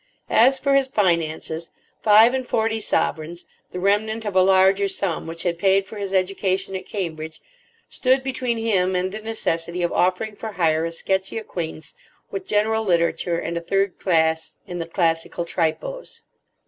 As 0.31 0.57
for 0.57 0.73
his 0.73 0.87
finances, 0.87 1.69
five 2.01 2.33
and 2.33 2.43
forty 2.47 2.79
sovereigns, 2.79 3.45
the 3.71 3.79
remnant 3.79 4.25
of 4.25 4.35
a 4.35 4.41
larger 4.41 4.87
sum 4.87 5.27
which 5.27 5.43
had 5.43 5.59
paid 5.59 5.85
for 5.85 5.97
his 5.97 6.11
education 6.11 6.75
at 6.75 6.87
Cambridge, 6.87 7.39
stood 7.87 8.23
between 8.23 8.57
him 8.57 8.95
and 8.95 9.11
the 9.11 9.21
necessity 9.21 9.83
of 9.83 9.91
offering 9.91 10.35
for 10.35 10.53
hire 10.53 10.85
a 10.85 10.91
sketchy 10.91 11.37
acquaintance 11.37 11.93
with 12.31 12.47
general 12.47 12.83
literature 12.83 13.37
and 13.37 13.55
a 13.59 13.61
third 13.61 13.99
class 13.99 14.55
in 14.65 14.79
the 14.79 14.87
classical 14.87 15.45
tripos. 15.45 16.21